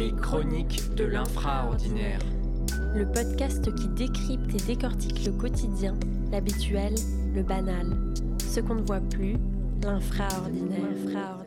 [0.00, 2.20] Les chroniques de l'infraordinaire.
[2.94, 5.94] Le podcast qui décrypte et décortique le quotidien,
[6.30, 6.94] l'habituel,
[7.34, 8.14] le banal.
[8.38, 9.36] Ce qu'on ne voit plus,
[9.82, 11.44] l'infraordinaire.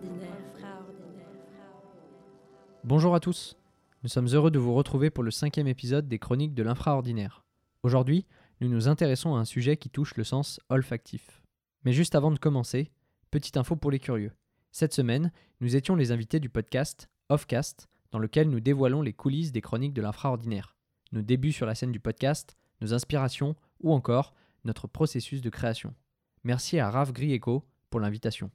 [2.84, 3.58] Bonjour à tous.
[4.04, 7.44] Nous sommes heureux de vous retrouver pour le cinquième épisode des chroniques de l'infraordinaire.
[7.82, 8.28] Aujourd'hui,
[8.62, 11.42] nous nous intéressons à un sujet qui touche le sens olfactif.
[11.86, 12.92] Mais juste avant de commencer,
[13.32, 14.34] petite info pour les curieux.
[14.72, 19.52] Cette semaine, nous étions les invités du podcast Offcast, dans lequel nous dévoilons les coulisses
[19.52, 20.76] des chroniques de l'infraordinaire,
[21.12, 24.36] nos débuts sur la scène du podcast, nos inspirations ou encore
[24.66, 25.96] notre processus de création.
[26.44, 28.52] Merci à Raph Grieco pour l'invitation.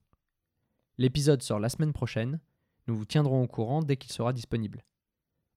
[0.96, 2.40] L'épisode sort la semaine prochaine,
[2.86, 4.84] nous vous tiendrons au courant dès qu'il sera disponible.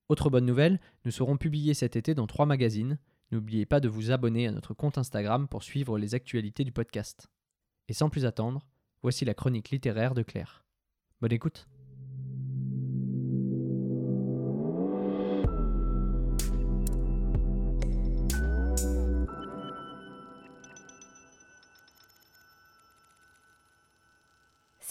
[0.08, 2.98] Autre bonne nouvelle, nous serons publiés cet été dans trois magazines.
[3.30, 7.28] N'oubliez pas de vous abonner à notre compte Instagram pour suivre les actualités du podcast.
[7.88, 8.66] Et sans plus attendre,
[9.00, 10.64] voici la chronique littéraire de Claire.
[11.20, 11.68] Bonne écoute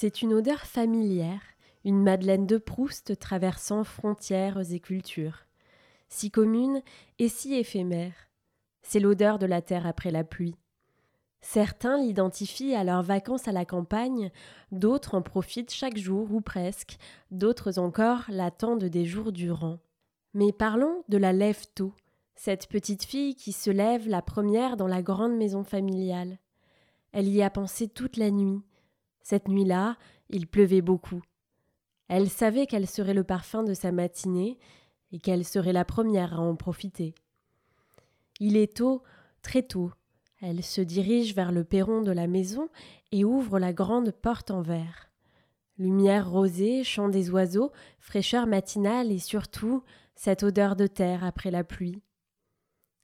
[0.01, 1.43] C'est une odeur familière,
[1.85, 5.45] une Madeleine de Proust traversant frontières et cultures.
[6.09, 6.81] Si commune
[7.19, 8.15] et si éphémère.
[8.81, 10.55] C'est l'odeur de la terre après la pluie.
[11.41, 14.31] Certains l'identifient à leurs vacances à la campagne,
[14.71, 16.97] d'autres en profitent chaque jour ou presque,
[17.29, 19.77] d'autres encore l'attendent des jours durant.
[20.33, 21.93] Mais parlons de la lève-tôt,
[22.33, 26.39] cette petite fille qui se lève la première dans la grande maison familiale.
[27.11, 28.63] Elle y a pensé toute la nuit.
[29.21, 29.97] Cette nuit-là,
[30.29, 31.21] il pleuvait beaucoup.
[32.07, 34.57] Elle savait qu'elle serait le parfum de sa matinée
[35.11, 37.15] et qu'elle serait la première à en profiter.
[38.39, 39.03] Il est tôt,
[39.41, 39.91] très tôt,
[40.41, 42.67] elle se dirige vers le perron de la maison
[43.11, 45.11] et ouvre la grande porte en verre.
[45.77, 49.83] Lumière rosée, chant des oiseaux, fraîcheur matinale et surtout
[50.15, 52.01] cette odeur de terre après la pluie.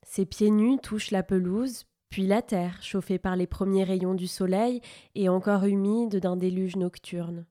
[0.04, 4.28] Ses pieds nus touchent la pelouse, puis la terre, chauffée par les premiers rayons du
[4.28, 4.82] soleil
[5.16, 7.46] et encore humide d'un déluge nocturne.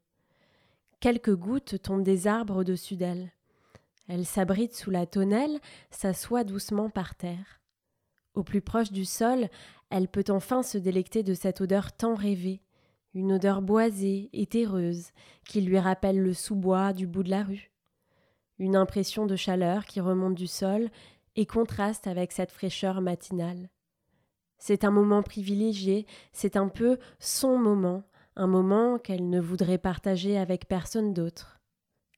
[1.01, 3.33] Quelques gouttes tombent des arbres au-dessus d'elle.
[4.09, 7.61] Elle s'abrite sous la tonnelle, s'assoit doucement par terre.
[8.35, 9.49] Au plus proche du sol,
[9.91, 12.63] elle peut enfin se délecter de cette odeur tant rêvée,
[13.15, 15.11] une odeur boisée et terreuse
[15.45, 17.71] qui lui rappelle le sous-bois du bout de la rue.
[18.59, 20.91] Une impression de chaleur qui remonte du sol
[21.35, 23.69] et contraste avec cette fraîcheur matinale.
[24.69, 28.03] C'est un moment privilégié, c'est un peu son moment,
[28.35, 31.61] un moment qu'elle ne voudrait partager avec personne d'autre.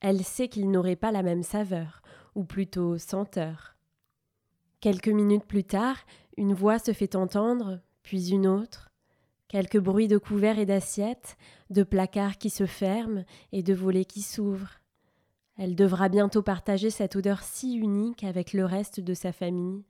[0.01, 2.01] Elle sait qu'il n'aurait pas la même saveur,
[2.35, 3.77] ou plutôt senteur.
[4.81, 5.99] Quelques minutes plus tard,
[6.39, 8.93] une voix se fait entendre, puis une autre.
[9.49, 11.37] Quelques bruits de couverts et d'assiettes,
[11.69, 14.81] de placards qui se ferment et de volets qui s'ouvrent.
[15.59, 19.85] Elle devra bientôt partager cette odeur si unique avec le reste de sa famille.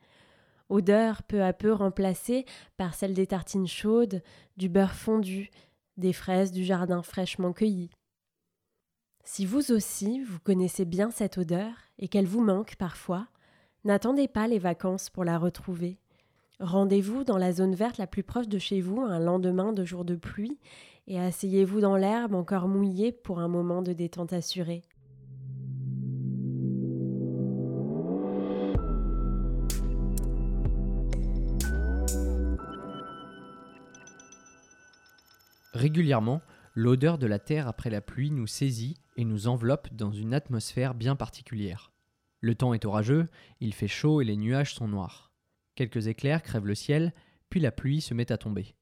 [0.68, 2.44] Odeur peu à peu remplacée
[2.76, 4.22] par celle des tartines chaudes,
[4.56, 5.50] du beurre fondu,
[5.96, 7.90] des fraises du jardin fraîchement cueillies.
[9.24, 13.28] Si vous aussi vous connaissez bien cette odeur et qu'elle vous manque parfois,
[13.84, 15.98] N'attendez pas les vacances pour la retrouver.
[16.60, 20.04] Rendez-vous dans la zone verte la plus proche de chez vous un lendemain de jour
[20.04, 20.58] de pluie
[21.06, 24.82] et asseyez-vous dans l'herbe encore mouillée pour un moment de détente assurée.
[35.72, 36.40] Régulièrement,
[36.74, 40.94] l'odeur de la terre après la pluie nous saisit et nous enveloppe dans une atmosphère
[40.94, 41.92] bien particulière.
[42.40, 43.26] Le temps est orageux,
[43.60, 45.32] il fait chaud et les nuages sont noirs.
[45.74, 47.12] Quelques éclairs crèvent le ciel,
[47.50, 48.76] puis la pluie se met à tomber.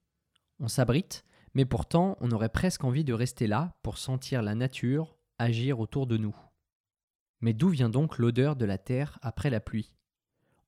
[0.61, 1.25] On s'abrite,
[1.55, 6.07] mais pourtant on aurait presque envie de rester là pour sentir la nature agir autour
[6.07, 6.37] de nous.
[7.41, 9.93] Mais d'où vient donc l'odeur de la terre après la pluie?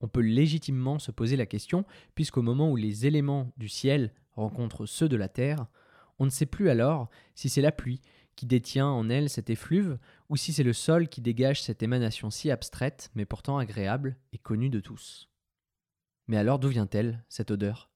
[0.00, 4.87] On peut légitimement se poser la question, puisqu'au moment où les éléments du ciel rencontrent
[4.87, 5.67] ceux de la terre,
[6.19, 8.01] on ne sait plus alors si c'est la pluie
[8.37, 9.99] qui détient en elle cet effluve,
[10.29, 14.38] ou si c'est le sol qui dégage cette émanation si abstraite, mais pourtant agréable et
[14.38, 15.29] connue de tous.
[16.29, 17.91] Mais alors d'où vient-elle, cette odeur?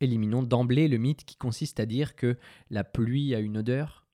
[0.00, 2.38] Éliminons d'emblée le mythe qui consiste à dire que
[2.70, 4.06] la pluie a une odeur.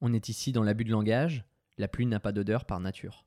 [0.00, 1.44] On est ici dans l'abus de langage,
[1.78, 3.26] la pluie n'a pas d'odeur par nature.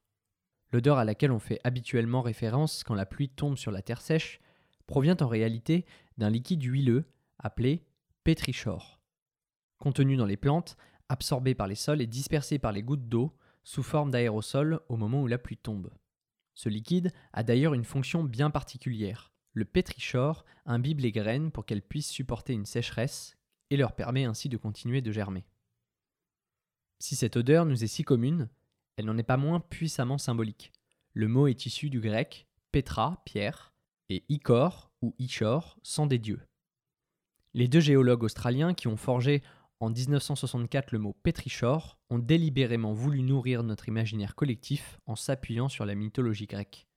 [0.73, 4.41] L'odeur à laquelle on fait habituellement référence quand la pluie tombe sur la terre sèche
[4.85, 5.85] provient en réalité
[6.17, 7.05] d'un liquide huileux
[7.37, 7.85] appelé
[8.23, 8.98] pétrichor.
[9.79, 10.77] Contenu dans les plantes,
[11.07, 15.21] absorbé par les sols et dispersé par les gouttes d'eau sous forme d'aérosol au moment
[15.21, 15.89] où la pluie tombe.
[16.53, 19.31] Ce liquide a d'ailleurs une fonction bien particulière.
[19.53, 23.37] Le pétrichor imbibe les graines pour qu'elles puissent supporter une sécheresse
[23.69, 25.45] et leur permet ainsi de continuer de germer.
[26.99, 28.49] Si cette odeur nous est si commune,
[28.97, 30.73] elle n'en est pas moins puissamment symbolique.
[31.13, 33.73] Le mot est issu du grec Petra, pierre,
[34.09, 36.41] et Ikor ou Ishor, sang des dieux.
[37.53, 39.41] Les deux géologues australiens qui ont forgé
[39.79, 45.85] en 1964 le mot pétrichor ont délibérément voulu nourrir notre imaginaire collectif en s'appuyant sur
[45.85, 46.87] la mythologie grecque.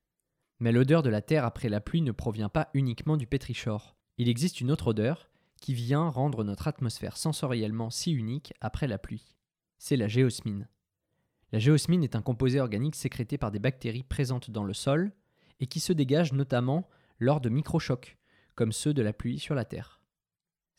[0.58, 3.96] Mais l'odeur de la terre après la pluie ne provient pas uniquement du pétrichor.
[4.19, 5.31] Il existe une autre odeur
[5.61, 9.37] qui vient rendre notre atmosphère sensoriellement si unique après la pluie.
[9.79, 10.69] C'est la géosmine.
[11.52, 15.12] La géosmine est un composé organique sécrété par des bactéries présentes dans le sol
[15.61, 16.88] et qui se dégage notamment
[17.19, 18.17] lors de microchocs,
[18.56, 20.01] comme ceux de la pluie sur la Terre.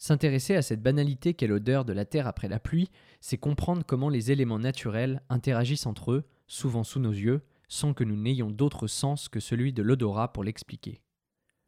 [0.03, 2.89] S'intéresser à cette banalité qu'est l'odeur de la Terre après la pluie,
[3.21, 8.03] c'est comprendre comment les éléments naturels interagissent entre eux, souvent sous nos yeux, sans que
[8.03, 10.99] nous n'ayons d'autre sens que celui de l'odorat pour l'expliquer.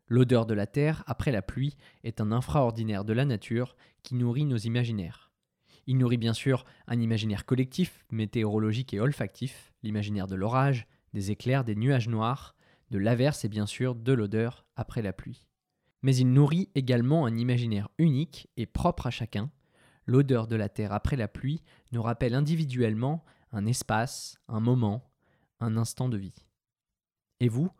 [0.10, 4.44] L'odeur de la Terre après la pluie est un infraordinaire de la nature qui nourrit
[4.44, 5.32] nos imaginaires.
[5.88, 11.64] Il nourrit bien sûr un imaginaire collectif, météorologique et olfactif, l'imaginaire de l'orage, des éclairs,
[11.64, 12.54] des nuages noirs,
[12.92, 15.48] de l'averse et bien sûr de l'odeur après la pluie.
[16.06, 19.50] Mais il nourrit également un imaginaire unique et propre à chacun.
[20.06, 25.10] L'odeur de la terre après la pluie nous rappelle individuellement un espace, un moment,
[25.60, 26.46] un instant de vie.
[27.40, 27.72] Et vous,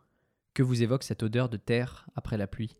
[0.54, 2.76] que vous évoque cette odeur de terre après la pluie?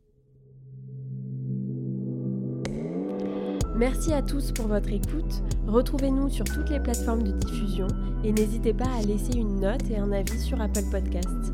[3.76, 5.44] Merci à tous pour votre écoute.
[5.68, 7.86] Retrouvez-nous sur toutes les plateformes de diffusion
[8.24, 11.52] et n'hésitez pas à laisser une note et un avis sur Apple Podcasts.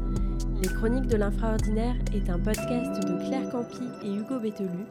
[0.63, 4.85] Les Chroniques de l'Infraordinaire est un podcast de Claire Campi et Hugo Bételu.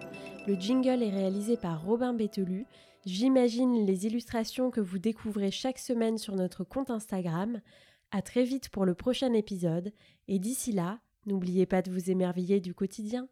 [0.45, 2.65] Le jingle est réalisé par Robin Bételu.
[3.05, 7.61] J'imagine les illustrations que vous découvrez chaque semaine sur notre compte Instagram.
[8.11, 9.93] À très vite pour le prochain épisode
[10.27, 13.29] et d'ici là, n'oubliez pas de vous émerveiller du quotidien.